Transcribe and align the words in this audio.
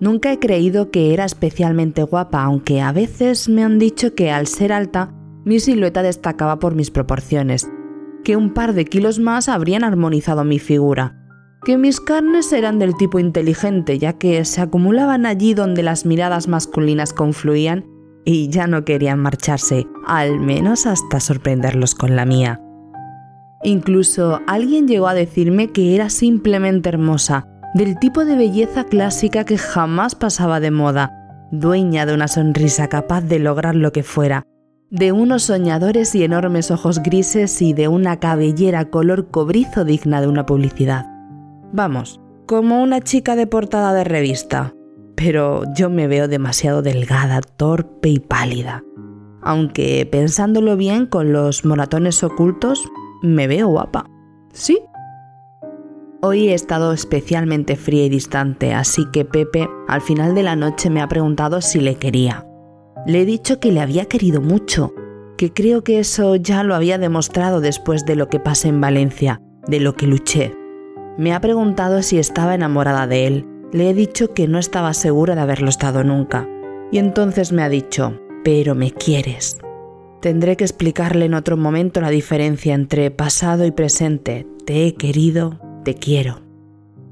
Nunca 0.00 0.32
he 0.32 0.38
creído 0.38 0.90
que 0.90 1.14
era 1.14 1.24
especialmente 1.24 2.02
guapa, 2.02 2.42
aunque 2.42 2.82
a 2.82 2.92
veces 2.92 3.48
me 3.48 3.64
han 3.64 3.78
dicho 3.78 4.14
que 4.14 4.30
al 4.30 4.46
ser 4.46 4.72
alta, 4.72 5.14
mi 5.44 5.58
silueta 5.58 6.02
destacaba 6.02 6.58
por 6.58 6.74
mis 6.74 6.90
proporciones, 6.90 7.70
que 8.22 8.36
un 8.36 8.52
par 8.52 8.74
de 8.74 8.84
kilos 8.84 9.18
más 9.18 9.48
habrían 9.48 9.84
armonizado 9.84 10.44
mi 10.44 10.58
figura, 10.58 11.16
que 11.64 11.78
mis 11.78 12.00
carnes 12.00 12.52
eran 12.52 12.78
del 12.78 12.94
tipo 12.96 13.18
inteligente, 13.18 13.98
ya 13.98 14.12
que 14.12 14.44
se 14.44 14.60
acumulaban 14.60 15.24
allí 15.24 15.54
donde 15.54 15.82
las 15.82 16.04
miradas 16.04 16.46
masculinas 16.46 17.12
confluían 17.12 17.86
y 18.24 18.48
ya 18.50 18.66
no 18.66 18.84
querían 18.84 19.20
marcharse, 19.20 19.86
al 20.06 20.40
menos 20.40 20.86
hasta 20.86 21.20
sorprenderlos 21.20 21.94
con 21.94 22.16
la 22.16 22.26
mía. 22.26 22.60
Incluso 23.62 24.40
alguien 24.46 24.86
llegó 24.86 25.08
a 25.08 25.14
decirme 25.14 25.68
que 25.68 25.94
era 25.94 26.10
simplemente 26.10 26.88
hermosa, 26.88 27.48
del 27.76 27.98
tipo 27.98 28.24
de 28.24 28.36
belleza 28.36 28.84
clásica 28.84 29.44
que 29.44 29.58
jamás 29.58 30.14
pasaba 30.14 30.60
de 30.60 30.70
moda, 30.70 31.12
dueña 31.52 32.06
de 32.06 32.14
una 32.14 32.26
sonrisa 32.26 32.88
capaz 32.88 33.20
de 33.20 33.38
lograr 33.38 33.74
lo 33.74 33.92
que 33.92 34.02
fuera, 34.02 34.44
de 34.90 35.12
unos 35.12 35.42
soñadores 35.42 36.14
y 36.14 36.24
enormes 36.24 36.70
ojos 36.70 37.02
grises 37.02 37.60
y 37.60 37.74
de 37.74 37.88
una 37.88 38.18
cabellera 38.18 38.86
color 38.86 39.30
cobrizo 39.30 39.84
digna 39.84 40.22
de 40.22 40.26
una 40.26 40.46
publicidad. 40.46 41.04
Vamos, 41.70 42.18
como 42.46 42.82
una 42.82 43.02
chica 43.02 43.36
de 43.36 43.46
portada 43.46 43.92
de 43.92 44.04
revista, 44.04 44.72
pero 45.14 45.64
yo 45.74 45.90
me 45.90 46.06
veo 46.06 46.28
demasiado 46.28 46.80
delgada, 46.80 47.42
torpe 47.42 48.08
y 48.08 48.20
pálida. 48.20 48.84
Aunque 49.42 50.08
pensándolo 50.10 50.78
bien 50.78 51.04
con 51.04 51.30
los 51.30 51.66
moratones 51.66 52.24
ocultos, 52.24 52.82
me 53.20 53.46
veo 53.46 53.68
guapa. 53.68 54.06
¿Sí? 54.54 54.78
Hoy 56.28 56.48
he 56.48 56.54
estado 56.54 56.92
especialmente 56.92 57.76
fría 57.76 58.06
y 58.06 58.08
distante, 58.08 58.74
así 58.74 59.06
que 59.12 59.24
Pepe 59.24 59.68
al 59.86 60.00
final 60.00 60.34
de 60.34 60.42
la 60.42 60.56
noche 60.56 60.90
me 60.90 61.00
ha 61.00 61.06
preguntado 61.06 61.60
si 61.60 61.78
le 61.78 61.94
quería. 61.94 62.44
Le 63.06 63.22
he 63.22 63.24
dicho 63.24 63.60
que 63.60 63.70
le 63.70 63.80
había 63.80 64.06
querido 64.06 64.40
mucho, 64.40 64.92
que 65.38 65.52
creo 65.52 65.84
que 65.84 66.00
eso 66.00 66.34
ya 66.34 66.64
lo 66.64 66.74
había 66.74 66.98
demostrado 66.98 67.60
después 67.60 68.04
de 68.06 68.16
lo 68.16 68.28
que 68.28 68.40
pasé 68.40 68.66
en 68.66 68.80
Valencia, 68.80 69.40
de 69.68 69.78
lo 69.78 69.94
que 69.94 70.08
luché. 70.08 70.52
Me 71.16 71.32
ha 71.32 71.40
preguntado 71.40 72.02
si 72.02 72.18
estaba 72.18 72.56
enamorada 72.56 73.06
de 73.06 73.28
él. 73.28 73.46
Le 73.70 73.90
he 73.90 73.94
dicho 73.94 74.34
que 74.34 74.48
no 74.48 74.58
estaba 74.58 74.94
segura 74.94 75.36
de 75.36 75.42
haberlo 75.42 75.68
estado 75.68 76.02
nunca. 76.02 76.48
Y 76.90 76.98
entonces 76.98 77.52
me 77.52 77.62
ha 77.62 77.68
dicho, 77.68 78.20
pero 78.42 78.74
me 78.74 78.90
quieres. 78.90 79.60
Tendré 80.20 80.56
que 80.56 80.64
explicarle 80.64 81.26
en 81.26 81.34
otro 81.34 81.56
momento 81.56 82.00
la 82.00 82.10
diferencia 82.10 82.74
entre 82.74 83.12
pasado 83.12 83.64
y 83.64 83.70
presente. 83.70 84.44
Te 84.64 84.88
he 84.88 84.94
querido, 84.94 85.60
te 85.86 85.94
quiero. 85.94 86.40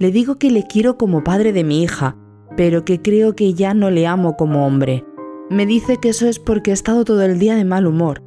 Le 0.00 0.10
digo 0.10 0.34
que 0.34 0.50
le 0.50 0.64
quiero 0.64 0.98
como 0.98 1.22
padre 1.22 1.52
de 1.52 1.62
mi 1.62 1.84
hija, 1.84 2.16
pero 2.56 2.84
que 2.84 3.00
creo 3.00 3.36
que 3.36 3.54
ya 3.54 3.72
no 3.72 3.88
le 3.88 4.08
amo 4.08 4.36
como 4.36 4.66
hombre. 4.66 5.04
Me 5.48 5.64
dice 5.64 5.98
que 5.98 6.08
eso 6.08 6.26
es 6.26 6.40
porque 6.40 6.72
he 6.72 6.74
estado 6.74 7.04
todo 7.04 7.22
el 7.22 7.38
día 7.38 7.54
de 7.54 7.64
mal 7.64 7.86
humor. 7.86 8.20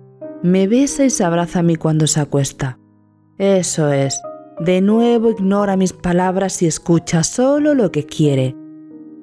Me 0.43 0.69
besa 0.69 1.03
y 1.03 1.09
se 1.09 1.25
abraza 1.25 1.59
a 1.59 1.63
mí 1.63 1.75
cuando 1.75 2.07
se 2.07 2.21
acuesta. 2.21 2.79
Eso 3.37 3.91
es. 3.91 4.21
De 4.61 4.79
nuevo 4.79 5.31
ignora 5.31 5.75
mis 5.75 5.91
palabras 5.91 6.61
y 6.61 6.65
escucha 6.65 7.25
solo 7.25 7.73
lo 7.73 7.91
que 7.91 8.05
quiere. 8.05 8.55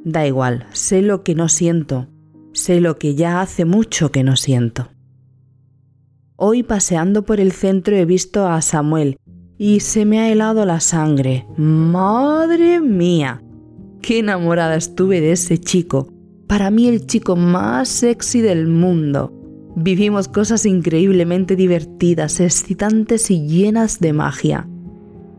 Da 0.04 0.26
igual, 0.26 0.66
sé 0.72 1.00
lo 1.00 1.22
que 1.22 1.34
no 1.34 1.48
siento. 1.48 2.06
Sé 2.52 2.82
lo 2.82 2.98
que 2.98 3.14
ya 3.14 3.40
hace 3.40 3.64
mucho 3.64 4.12
que 4.12 4.22
no 4.24 4.36
siento. 4.36 4.90
Hoy 6.36 6.62
paseando 6.62 7.24
por 7.24 7.40
el 7.40 7.52
centro 7.52 7.96
he 7.96 8.04
visto 8.04 8.46
a 8.46 8.60
Samuel 8.60 9.16
y 9.59 9.81
se 9.81 10.04
me 10.04 10.20
ha 10.20 10.31
helado 10.31 10.65
la 10.65 10.81
sangre. 10.81 11.47
¡Madre 11.56 12.81
mía! 12.81 13.42
¡Qué 14.03 14.19
enamorada 14.19 14.76
estuve 14.76 15.20
de 15.20 15.32
ese 15.32 15.59
chico! 15.59 16.09
Para 16.47 16.70
mí 16.70 16.88
el 16.88 17.06
chico 17.06 17.37
más 17.37 17.88
sexy 17.88 18.41
del 18.41 18.69
mundo. 18.69 19.32
Vivimos 19.76 20.28
cosas 20.28 20.66
increíblemente 20.66 21.56
divertidas, 21.56 22.38
excitantes 22.38 23.31
y 23.31 23.47
llenas 23.47 23.98
de 23.98 24.12
magia. 24.12 24.69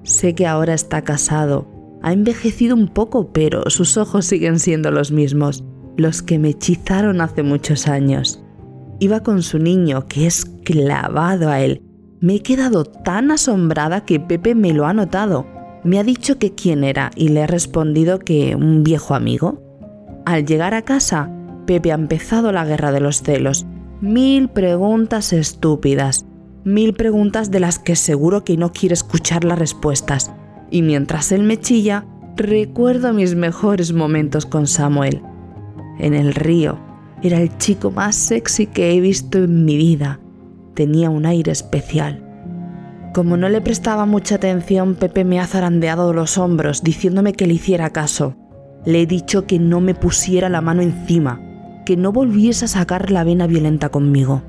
Sé 0.04 0.36
que 0.36 0.46
ahora 0.46 0.74
está 0.74 1.04
casado. 1.04 1.68
Ha 2.02 2.12
envejecido 2.12 2.76
un 2.76 2.88
poco, 2.88 3.32
pero 3.32 3.70
sus 3.70 3.98
ojos 3.98 4.26
siguen 4.26 4.60
siendo 4.60 4.92
los 4.92 5.12
mismos, 5.12 5.64
los 5.98 6.22
que 6.22 6.38
me 6.38 6.50
hechizaron 6.50 7.22
hace 7.22 7.44
muchos 7.44 7.88
años. 7.88 8.44
Iba 9.00 9.22
con 9.22 9.42
su 9.42 9.60
niño, 9.60 10.08
que 10.08 10.28
es 10.28 10.46
clavado 10.64 11.50
a 11.50 11.62
él. 11.62 11.85
Me 12.22 12.36
he 12.36 12.42
quedado 12.42 12.86
tan 12.86 13.32
asombrada 13.32 14.06
que 14.06 14.20
Pepe 14.20 14.56
me 14.56 14.74
lo 14.74 14.86
ha 14.86 14.94
notado. 14.94 15.46
Me 15.84 16.00
ha 16.00 16.04
dicho 16.04 16.40
que 16.40 16.56
quién 16.56 16.84
era 16.84 17.12
y 17.16 17.28
le 17.28 17.42
he 17.42 17.48
respondido 17.48 18.20
que 18.20 18.56
un 18.56 18.84
viejo 18.84 19.16
amigo. 19.16 19.62
Al 20.26 20.46
llegar 20.46 20.74
a 20.74 20.84
casa, 20.84 21.30
Pepe 21.68 21.92
ha 21.92 21.96
empezado 21.96 22.52
la 22.52 22.66
guerra 22.66 22.92
de 22.92 23.02
los 23.02 23.22
celos. 23.22 23.66
Mil 24.02 24.50
preguntas 24.50 25.34
estúpidas. 25.34 26.26
Mil 26.64 26.94
preguntas 26.94 27.52
de 27.52 27.60
las 27.60 27.80
que 27.80 27.96
seguro 27.96 28.44
que 28.44 28.58
no 28.58 28.72
quiere 28.72 28.94
escuchar 28.94 29.44
las 29.44 29.60
respuestas. 29.60 30.32
Y 30.72 30.82
mientras 30.82 31.32
él 31.32 31.44
me 31.44 31.60
chilla, 31.60 32.06
recuerdo 32.36 33.14
mis 33.14 33.36
mejores 33.36 33.94
momentos 33.94 34.46
con 34.46 34.68
Samuel. 34.68 35.22
En 36.00 36.14
el 36.14 36.34
río, 36.34 36.80
era 37.22 37.40
el 37.40 37.56
chico 37.58 37.92
más 37.92 38.16
sexy 38.16 38.68
que 38.68 38.94
he 38.94 39.00
visto 39.00 39.38
en 39.38 39.66
mi 39.66 39.78
vida. 39.78 40.20
Tenía 40.76 41.10
un 41.10 41.26
aire 41.26 41.52
especial. 41.52 42.22
Como 43.14 43.38
no 43.38 43.50
le 43.50 43.62
prestaba 43.62 44.06
mucha 44.06 44.36
atención, 44.36 44.96
Pepe 44.96 45.24
me 45.24 45.40
ha 45.40 45.48
zarandeado 45.48 46.14
los 46.14 46.38
hombros 46.38 46.84
diciéndome 46.84 47.34
que 47.34 47.48
le 47.48 47.54
hiciera 47.54 47.92
caso. 47.92 48.36
Le 48.86 49.02
he 49.02 49.06
dicho 49.06 49.48
que 49.48 49.58
no 49.58 49.82
me 49.82 49.96
pusiera 49.96 50.50
la 50.50 50.62
mano 50.62 50.82
encima, 50.82 51.42
que 51.86 51.98
no 51.98 52.12
volviese 52.12 52.66
a 52.66 52.68
sacar 52.68 53.10
la 53.10 53.24
vena 53.24 53.48
violenta 53.48 53.90
conmigo. 53.90 54.44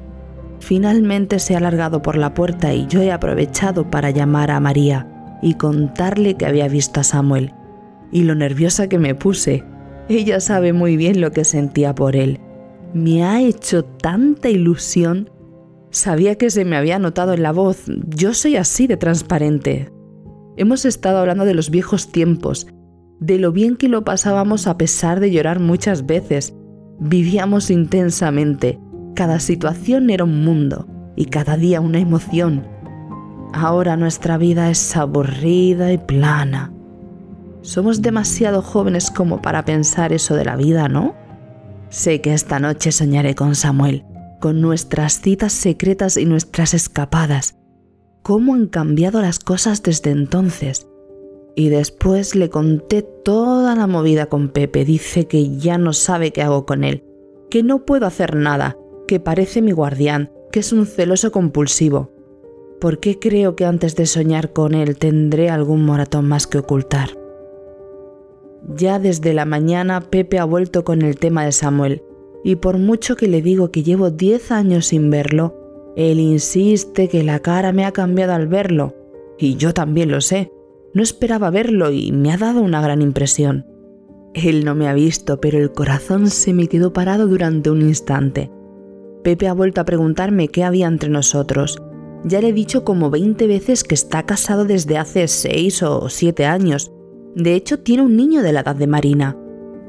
Finalmente 0.59 1.39
se 1.39 1.55
ha 1.55 1.59
alargado 1.59 2.03
por 2.03 2.17
la 2.17 2.35
puerta 2.35 2.75
y 2.75 2.87
yo 2.87 3.01
he 3.01 3.13
aprovechado 3.13 3.91
para 3.91 4.11
llamar 4.11 4.51
a 4.51 4.61
María 4.61 5.39
y 5.43 5.55
contarle 5.55 6.35
que 6.35 6.47
había 6.47 6.69
visto 6.69 7.01
a 7.01 7.05
Samuel. 7.05 7.55
Y 8.11 8.25
lo 8.25 8.35
nerviosa 8.35 8.89
que 8.89 8.99
me 8.99 9.15
puse. 9.15 9.65
Ella 10.09 10.41
sabe 10.41 10.73
muy 10.73 10.97
bien 10.97 11.21
lo 11.21 11.31
que 11.31 11.45
sentía 11.45 11.95
por 11.95 12.17
él 12.17 12.41
me 12.97 13.25
ha 13.25 13.43
hecho 13.43 13.85
tanta 13.85 14.49
ilusión. 14.49 15.31
Sabía 15.91 16.37
que 16.37 16.51
se 16.51 16.65
me 16.65 16.77
había 16.77 16.99
notado 16.99 17.33
en 17.33 17.43
la 17.43 17.53
voz. 17.53 17.85
Yo 18.09 18.35
soy 18.35 18.57
así 18.57 18.87
de 18.87 18.97
transparente. 18.97 19.91
Hemos 20.57 20.85
estado 20.85 21.19
hablando 21.19 21.45
de 21.45 21.55
los 21.55 21.71
viejos 21.71 22.11
tiempos, 22.11 22.67
de 23.21 23.39
lo 23.39 23.53
bien 23.53 23.77
que 23.77 23.89
lo 23.89 24.05
pasábamos 24.05 24.67
a 24.67 24.77
pesar 24.77 25.21
de 25.21 25.31
llorar 25.31 25.61
muchas 25.61 26.07
veces. 26.07 26.55
Vivíamos 26.99 27.71
intensamente. 27.71 28.79
Cada 29.15 29.41
situación 29.41 30.11
era 30.11 30.25
un 30.25 30.45
mundo 30.45 30.87
y 31.17 31.27
cada 31.27 31.57
día 31.57 31.81
una 31.81 31.99
emoción. 31.99 32.67
Ahora 33.53 33.97
nuestra 33.97 34.37
vida 34.37 34.71
es 34.71 34.97
aburrida 34.97 35.93
y 35.93 35.99
plana. 35.99 36.73
Somos 37.63 38.03
demasiado 38.03 38.63
jóvenes 38.63 39.11
como 39.11 39.43
para 39.43 39.65
pensar 39.65 40.13
eso 40.13 40.35
de 40.37 40.45
la 40.45 40.57
vida, 40.57 40.89
¿no? 40.89 41.15
Sé 41.89 42.21
que 42.21 42.35
esta 42.35 42.59
noche 42.59 42.93
soñaré 42.93 43.35
con 43.35 43.55
Samuel, 43.55 44.05
con 44.41 44.61
nuestras 44.61 45.21
citas 45.21 45.53
secretas 45.53 46.17
y 46.17 46.25
nuestras 46.25 46.75
escapadas, 46.75 47.57
cómo 48.23 48.55
han 48.55 48.67
cambiado 48.67 49.21
las 49.23 49.39
cosas 49.39 49.83
desde 49.83 50.11
entonces. 50.11 50.89
Y 51.55 51.69
después 51.71 52.35
le 52.35 52.51
conté 52.51 53.03
toda 53.03 53.75
la 53.75 53.87
movida 53.87 54.27
con 54.27 54.51
Pepe. 54.51 54.85
Dice 54.85 55.27
que 55.27 55.57
ya 55.57 55.79
no 55.79 55.93
sabe 55.93 56.33
qué 56.33 56.43
hago 56.43 56.67
con 56.67 56.85
él, 56.85 57.03
que 57.51 57.63
no 57.63 57.85
puedo 57.85 58.07
hacer 58.07 58.37
nada, 58.37 58.77
que 59.09 59.21
parece 59.21 59.63
mi 59.63 59.73
guardián, 59.73 60.31
que 60.53 60.61
es 60.61 60.73
un 60.73 60.87
celoso 60.87 61.33
compulsivo. 61.33 62.13
¿Por 62.81 63.01
qué 63.01 63.19
creo 63.19 63.57
que 63.57 63.65
antes 63.65 63.97
de 63.97 64.05
soñar 64.05 64.53
con 64.53 64.75
él 64.75 64.99
tendré 64.99 65.49
algún 65.49 65.85
moratón 65.85 66.29
más 66.29 66.47
que 66.47 66.59
ocultar? 66.59 67.11
Ya 68.75 68.99
desde 68.99 69.33
la 69.33 69.45
mañana 69.45 70.01
Pepe 70.01 70.39
ha 70.39 70.45
vuelto 70.45 70.85
con 70.85 71.03
el 71.03 71.17
tema 71.17 71.45
de 71.45 71.53
Samuel, 71.53 72.03
y 72.47 72.55
por 72.55 72.79
mucho 72.79 73.17
que 73.17 73.27
le 73.27 73.43
digo 73.43 73.73
que 73.73 73.83
llevo 73.83 74.11
10 74.11 74.53
años 74.53 74.87
sin 74.87 75.11
verlo, 75.11 75.93
él 75.97 76.21
insiste 76.21 77.09
que 77.09 77.25
la 77.25 77.41
cara 77.41 77.73
me 77.73 77.85
ha 77.85 77.91
cambiado 77.91 78.35
al 78.35 78.47
verlo, 78.47 78.95
y 79.37 79.57
yo 79.57 79.75
también 79.75 80.13
lo 80.13 80.21
sé. 80.21 80.53
No 80.95 81.03
esperaba 81.03 81.51
verlo 81.51 81.91
y 81.91 82.13
me 82.13 82.33
ha 82.33 82.37
dado 82.37 82.63
una 82.63 82.81
gran 82.81 83.03
impresión. 83.03 83.67
Él 84.33 84.65
no 84.65 84.77
me 84.77 84.87
ha 84.87 84.95
visto, 84.95 85.41
pero 85.41 85.59
el 85.59 85.73
corazón 85.73 86.31
se 86.31 86.53
me 86.53 86.69
quedó 86.69 86.93
parado 86.93 87.27
durante 87.27 87.69
un 87.69 87.83
instante. 87.83 88.49
Pepe 89.25 89.49
ha 89.49 89.53
vuelto 89.53 89.81
a 89.81 89.85
preguntarme 89.85 90.47
qué 90.47 90.63
había 90.63 90.87
entre 90.87 91.11
nosotros. 91.11 91.83
Ya 92.23 92.41
le 92.41 92.51
he 92.51 92.53
dicho 92.53 92.85
como 92.85 93.11
20 93.11 93.45
veces 93.49 93.83
que 93.83 93.97
está 93.97 94.23
casado 94.23 94.65
desde 94.65 94.99
hace 94.99 95.27
6 95.27 95.83
o 95.83 96.09
7 96.09 96.47
años. 96.47 96.93
De 97.35 97.57
hecho, 97.57 97.81
tiene 97.81 98.05
un 98.05 98.15
niño 98.15 98.43
de 98.43 98.53
la 98.53 98.61
edad 98.61 98.77
de 98.77 98.87
Marina. 98.87 99.37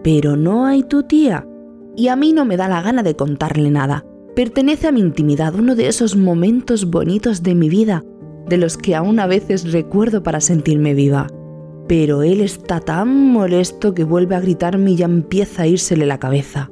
Pero 0.03 0.36
no 0.36 0.65
hay 0.65 0.81
tu 0.81 1.03
tía. 1.03 1.47
Y 1.98 2.08
a 2.08 2.16
mí 2.16 2.32
no 2.32 2.46
me 2.46 2.56
da 2.56 2.70
la 2.70 2.82
gana 2.82 3.04
de 3.04 3.18
contarle 3.18 3.72
nada. 3.72 4.06
Pertenece 4.36 4.88
a 4.88 4.94
mi 4.94 5.02
intimidad, 5.02 5.56
uno 5.56 5.76
de 5.76 5.88
esos 5.88 6.16
momentos 6.16 6.90
bonitos 6.90 7.44
de 7.44 7.56
mi 7.56 7.68
vida 7.68 8.06
de 8.48 8.58
los 8.58 8.78
que 8.78 8.96
aún 8.96 9.20
a 9.20 9.28
veces 9.28 9.72
recuerdo 9.72 10.24
para 10.24 10.42
sentirme 10.42 10.94
viva. 10.94 11.28
Pero 11.88 12.24
él 12.24 12.42
está 12.42 12.80
tan 12.80 13.32
molesto 13.32 13.94
que 13.94 14.04
vuelve 14.04 14.36
a 14.36 14.40
gritarme 14.40 14.92
y 14.92 14.96
ya 14.96 15.06
empieza 15.06 15.64
a 15.64 15.68
írsele 15.68 16.06
la 16.06 16.20
cabeza. 16.20 16.72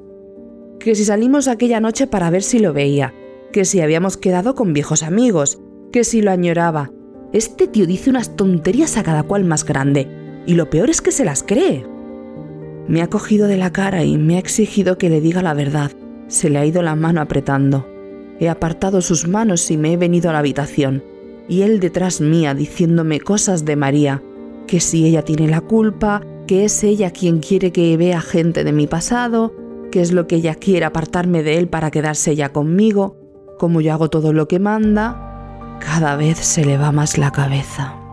Que 0.79 0.95
si 0.95 1.05
salimos 1.05 1.47
aquella 1.47 1.79
noche 1.79 2.07
para 2.07 2.29
ver 2.29 2.43
si 2.43 2.59
lo 2.59 2.73
veía, 2.73 3.13
que 3.51 3.65
si 3.65 3.81
habíamos 3.81 4.17
quedado 4.17 4.55
con 4.55 4.73
viejos 4.73 5.03
amigos, 5.03 5.59
que 5.91 6.03
si 6.03 6.21
lo 6.21 6.31
añoraba. 6.31 6.91
Este 7.33 7.67
tío 7.67 7.85
dice 7.85 8.09
unas 8.09 8.35
tonterías 8.35 8.97
a 8.97 9.03
cada 9.03 9.23
cual 9.23 9.45
más 9.45 9.65
grande, 9.65 10.07
y 10.45 10.53
lo 10.53 10.69
peor 10.69 10.89
es 10.89 11.01
que 11.01 11.11
se 11.11 11.25
las 11.25 11.43
cree. 11.43 11.85
Me 12.87 13.01
ha 13.01 13.07
cogido 13.07 13.47
de 13.47 13.57
la 13.57 13.71
cara 13.71 14.03
y 14.03 14.17
me 14.17 14.35
ha 14.35 14.39
exigido 14.39 14.97
que 14.97 15.09
le 15.09 15.21
diga 15.21 15.41
la 15.41 15.53
verdad. 15.53 15.91
Se 16.27 16.49
le 16.49 16.59
ha 16.59 16.65
ido 16.65 16.81
la 16.81 16.95
mano 16.95 17.21
apretando. 17.21 17.87
He 18.39 18.49
apartado 18.49 19.01
sus 19.01 19.27
manos 19.27 19.69
y 19.71 19.77
me 19.77 19.93
he 19.93 19.97
venido 19.97 20.29
a 20.29 20.33
la 20.33 20.39
habitación 20.39 21.03
y 21.47 21.61
él 21.61 21.79
detrás 21.79 22.21
mía 22.21 22.53
diciéndome 22.53 23.19
cosas 23.19 23.65
de 23.65 23.75
María, 23.75 24.23
que 24.67 24.79
si 24.79 25.05
ella 25.05 25.21
tiene 25.21 25.47
la 25.47 25.61
culpa, 25.61 26.21
que 26.47 26.65
es 26.65 26.83
ella 26.83 27.11
quien 27.11 27.39
quiere 27.39 27.71
que 27.71 27.95
vea 27.97 28.21
gente 28.21 28.63
de 28.63 28.71
mi 28.71 28.87
pasado, 28.87 29.53
que 29.91 30.01
es 30.01 30.11
lo 30.11 30.27
que 30.27 30.37
ella 30.37 30.55
quiere 30.55 30.85
apartarme 30.85 31.43
de 31.43 31.57
él 31.57 31.67
para 31.67 31.91
quedarse 31.91 32.31
ella 32.31 32.51
conmigo, 32.51 33.17
como 33.59 33.81
yo 33.81 33.93
hago 33.93 34.09
todo 34.09 34.33
lo 34.33 34.47
que 34.47 34.59
manda, 34.59 35.77
cada 35.79 36.15
vez 36.15 36.37
se 36.37 36.65
le 36.65 36.77
va 36.77 36.91
más 36.91 37.17
la 37.17 37.31
cabeza. 37.31 38.04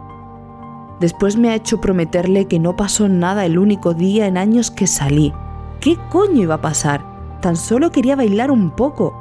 Después 1.02 1.36
me 1.36 1.50
ha 1.50 1.56
hecho 1.56 1.80
prometerle 1.80 2.46
que 2.46 2.60
no 2.60 2.76
pasó 2.76 3.08
nada 3.08 3.44
el 3.44 3.58
único 3.58 3.92
día 3.92 4.28
en 4.28 4.38
años 4.38 4.70
que 4.70 4.86
salí. 4.86 5.32
¿Qué 5.80 5.98
coño 6.10 6.42
iba 6.42 6.54
a 6.54 6.60
pasar? 6.60 7.04
Tan 7.40 7.56
solo 7.56 7.90
quería 7.90 8.14
bailar 8.14 8.52
un 8.52 8.70
poco. 8.70 9.12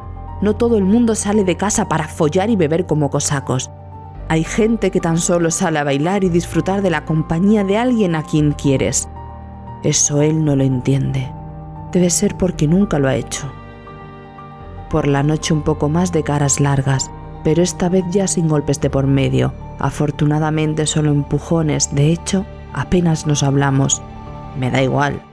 No 0.43 0.55
todo 0.55 0.77
el 0.77 0.83
mundo 0.83 1.15
sale 1.15 1.43
de 1.43 1.57
casa 1.57 1.89
para 1.89 2.07
follar 2.07 2.51
y 2.51 2.55
beber 2.55 2.85
como 2.85 3.09
cosacos. 3.09 3.71
Hay 4.29 4.43
gente 4.43 4.91
que 4.91 4.99
tan 4.99 5.17
solo 5.17 5.49
sale 5.49 5.79
a 5.79 5.83
bailar 5.83 6.23
y 6.23 6.29
disfrutar 6.29 6.83
de 6.83 6.91
la 6.91 7.03
compañía 7.03 7.63
de 7.63 7.79
alguien 7.79 8.13
a 8.13 8.21
quien 8.21 8.51
quieres. 8.51 9.09
Eso 9.81 10.21
él 10.21 10.45
no 10.45 10.55
lo 10.55 10.63
entiende. 10.63 11.33
Debe 11.91 12.11
ser 12.11 12.37
porque 12.37 12.67
nunca 12.67 12.99
lo 12.99 13.07
ha 13.07 13.15
hecho. 13.15 13.51
Por 14.91 15.07
la 15.07 15.23
noche 15.23 15.51
un 15.51 15.63
poco 15.63 15.89
más 15.89 16.11
de 16.11 16.21
caras 16.21 16.59
largas, 16.59 17.09
pero 17.43 17.63
esta 17.63 17.89
vez 17.89 18.05
ya 18.11 18.27
sin 18.27 18.47
golpes 18.47 18.79
de 18.81 18.91
por 18.91 19.07
medio. 19.07 19.51
Afortunadamente 19.81 20.85
solo 20.85 21.11
empujones, 21.11 21.93
de 21.95 22.11
hecho, 22.11 22.45
apenas 22.71 23.25
nos 23.25 23.41
hablamos. 23.41 24.03
Me 24.55 24.69
da 24.69 24.83
igual. 24.83 25.23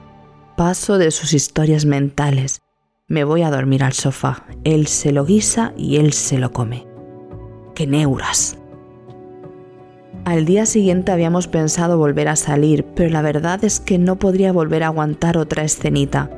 Paso 0.56 0.96
de 0.96 1.10
sus 1.10 1.34
historias 1.34 1.84
mentales. 1.84 2.62
Me 3.08 3.24
voy 3.24 3.42
a 3.42 3.50
dormir 3.50 3.84
al 3.84 3.92
sofá. 3.92 4.46
Él 4.64 4.86
se 4.86 5.12
lo 5.12 5.26
guisa 5.26 5.74
y 5.76 5.96
él 5.96 6.14
se 6.14 6.38
lo 6.38 6.50
come. 6.50 6.86
¡Qué 7.74 7.86
neuras! 7.86 8.56
Al 10.24 10.46
día 10.46 10.64
siguiente 10.64 11.12
habíamos 11.12 11.46
pensado 11.46 11.98
volver 11.98 12.28
a 12.28 12.36
salir, 12.36 12.86
pero 12.96 13.10
la 13.10 13.20
verdad 13.20 13.62
es 13.64 13.80
que 13.80 13.98
no 13.98 14.18
podría 14.18 14.50
volver 14.52 14.82
a 14.82 14.86
aguantar 14.86 15.36
otra 15.36 15.62
escenita. 15.62 16.30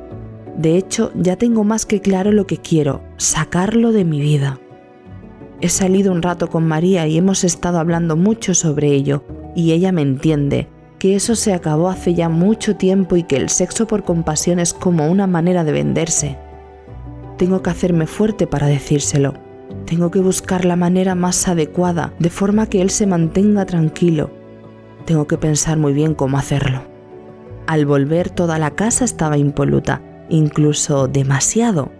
De 0.56 0.76
hecho, 0.76 1.12
ya 1.14 1.36
tengo 1.36 1.62
más 1.62 1.86
que 1.86 2.00
claro 2.00 2.32
lo 2.32 2.44
que 2.44 2.58
quiero, 2.58 3.02
sacarlo 3.18 3.92
de 3.92 4.04
mi 4.04 4.20
vida. 4.20 4.58
He 5.60 5.68
salido 5.68 6.12
un 6.12 6.22
rato 6.22 6.48
con 6.48 6.66
María 6.66 7.06
y 7.06 7.18
hemos 7.18 7.44
estado 7.44 7.78
hablando 7.78 8.16
mucho 8.16 8.54
sobre 8.54 8.88
ello, 8.88 9.24
y 9.54 9.72
ella 9.72 9.92
me 9.92 10.02
entiende, 10.02 10.68
que 10.98 11.16
eso 11.16 11.34
se 11.34 11.52
acabó 11.52 11.88
hace 11.88 12.14
ya 12.14 12.28
mucho 12.28 12.76
tiempo 12.76 13.16
y 13.16 13.22
que 13.22 13.36
el 13.36 13.48
sexo 13.48 13.86
por 13.86 14.04
compasión 14.04 14.58
es 14.58 14.72
como 14.72 15.10
una 15.10 15.26
manera 15.26 15.64
de 15.64 15.72
venderse. 15.72 16.38
Tengo 17.36 17.62
que 17.62 17.70
hacerme 17.70 18.06
fuerte 18.06 18.46
para 18.46 18.66
decírselo 18.66 19.34
tengo 19.86 20.10
que 20.10 20.20
buscar 20.20 20.64
la 20.64 20.76
manera 20.76 21.14
más 21.14 21.48
adecuada, 21.48 22.12
de 22.18 22.30
forma 22.30 22.68
que 22.68 22.80
él 22.80 22.90
se 22.90 23.06
mantenga 23.06 23.66
tranquilo. 23.66 24.30
Tengo 25.04 25.26
que 25.26 25.38
pensar 25.38 25.78
muy 25.78 25.92
bien 25.92 26.14
cómo 26.14 26.38
hacerlo. 26.38 26.82
Al 27.66 27.86
volver 27.86 28.30
toda 28.30 28.58
la 28.58 28.72
casa 28.72 29.04
estaba 29.04 29.38
impoluta, 29.38 30.02
incluso 30.28 31.08
demasiado, 31.08 31.90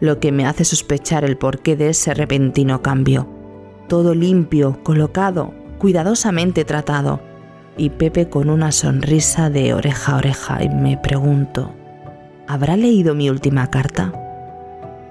lo 0.00 0.18
que 0.18 0.32
me 0.32 0.46
hace 0.46 0.64
sospechar 0.64 1.24
el 1.24 1.36
porqué 1.36 1.76
de 1.76 1.90
ese 1.90 2.14
repentino 2.14 2.82
cambio. 2.82 3.28
Todo 3.86 4.14
limpio, 4.14 4.82
colocado, 4.82 5.52
cuidadosamente 5.78 6.64
tratado, 6.64 7.20
y 7.76 7.90
Pepe 7.90 8.28
con 8.28 8.50
una 8.50 8.72
sonrisa 8.72 9.50
de 9.50 9.72
oreja 9.74 10.12
a 10.12 10.16
oreja 10.16 10.62
y 10.62 10.68
me 10.68 10.98
pregunto, 10.98 11.72
¿habrá 12.46 12.76
leído 12.76 13.14
mi 13.14 13.30
última 13.30 13.70
carta? 13.70 14.12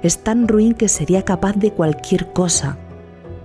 Es 0.01 0.24
tan 0.24 0.47
ruin 0.47 0.74
que 0.74 0.88
sería 0.88 1.24
capaz 1.24 1.56
de 1.56 1.71
cualquier 1.71 2.31
cosa. 2.31 2.77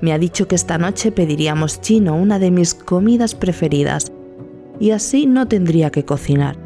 Me 0.00 0.12
ha 0.12 0.19
dicho 0.19 0.47
que 0.47 0.55
esta 0.55 0.79
noche 0.79 1.11
pediríamos 1.11 1.81
chino, 1.81 2.17
una 2.17 2.38
de 2.38 2.50
mis 2.50 2.75
comidas 2.75 3.35
preferidas, 3.35 4.12
y 4.79 4.90
así 4.90 5.26
no 5.26 5.49
tendría 5.49 5.90
que 5.90 6.04
cocinar. 6.04 6.57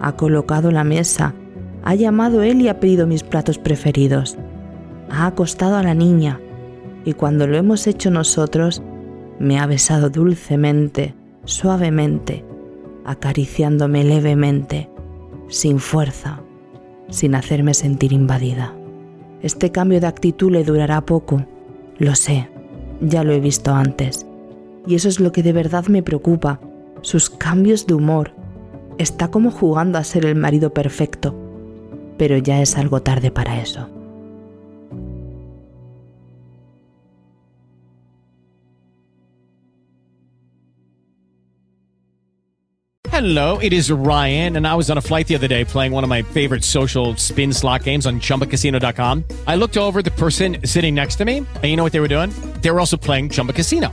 Ha 0.00 0.12
colocado 0.16 0.70
la 0.70 0.84
mesa, 0.84 1.34
ha 1.84 1.94
llamado 1.94 2.42
él 2.42 2.60
y 2.60 2.68
ha 2.68 2.80
pedido 2.80 3.06
mis 3.06 3.22
platos 3.22 3.58
preferidos. 3.58 4.36
Ha 5.10 5.26
acostado 5.26 5.76
a 5.76 5.82
la 5.82 5.94
niña, 5.94 6.40
y 7.04 7.14
cuando 7.14 7.46
lo 7.46 7.56
hemos 7.56 7.86
hecho 7.86 8.10
nosotros, 8.10 8.82
me 9.38 9.58
ha 9.58 9.66
besado 9.66 10.08
dulcemente, 10.08 11.14
suavemente, 11.44 12.44
acariciándome 13.04 14.04
levemente, 14.04 14.88
sin 15.48 15.80
fuerza, 15.80 16.40
sin 17.08 17.34
hacerme 17.34 17.74
sentir 17.74 18.12
invadida. 18.12 18.74
Este 19.42 19.72
cambio 19.72 20.00
de 20.00 20.06
actitud 20.06 20.52
le 20.52 20.62
durará 20.62 21.00
poco. 21.00 21.44
Lo 21.98 22.14
sé, 22.14 22.48
ya 23.00 23.24
lo 23.24 23.32
he 23.32 23.40
visto 23.40 23.74
antes. 23.74 24.26
Y 24.86 24.94
eso 24.94 25.08
es 25.08 25.18
lo 25.18 25.32
que 25.32 25.42
de 25.42 25.52
verdad 25.52 25.86
me 25.86 26.02
preocupa, 26.02 26.60
sus 27.02 27.28
cambios 27.28 27.86
de 27.86 27.94
humor. 27.94 28.32
Está 28.98 29.28
como 29.28 29.50
jugando 29.50 29.98
a 29.98 30.04
ser 30.04 30.24
el 30.24 30.36
marido 30.36 30.72
perfecto, 30.72 31.34
pero 32.22 32.38
ya 32.38 32.62
es 32.62 32.76
algo 32.76 33.02
tarde 33.02 33.32
para 33.32 33.60
eso. 33.60 33.88
Hello, 43.10 43.58
it 43.58 43.72
is 43.72 43.90
Ryan, 43.90 44.56
and 44.56 44.68
I 44.68 44.76
was 44.76 44.88
on 44.88 44.98
a 44.98 45.00
flight 45.00 45.26
the 45.26 45.34
other 45.34 45.48
day 45.48 45.64
playing 45.64 45.90
one 45.90 46.04
of 46.04 46.08
my 46.08 46.22
favorite 46.22 46.62
social 46.62 47.16
spin 47.16 47.52
slot 47.52 47.82
games 47.82 48.06
on 48.06 48.20
chumbacasino.com. 48.20 49.24
I 49.48 49.56
looked 49.56 49.76
over 49.76 50.00
the 50.00 50.12
person 50.12 50.64
sitting 50.64 50.94
next 50.94 51.16
to 51.16 51.24
me, 51.24 51.38
and 51.38 51.64
you 51.64 51.74
know 51.74 51.82
what 51.82 51.92
they 51.92 52.00
were 52.00 52.06
doing? 52.06 52.30
They 52.60 52.70
were 52.70 52.78
also 52.78 52.96
playing 52.96 53.30
Chumba 53.30 53.52
Casino. 53.52 53.92